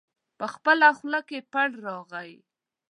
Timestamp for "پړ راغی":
1.51-2.33